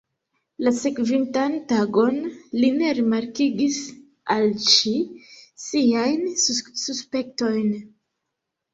[0.67, 2.17] La sekvintan tagon
[2.63, 3.79] li ne rimarkigis
[4.39, 4.97] al ŝi
[5.69, 6.29] siajn
[6.89, 7.75] suspektojn.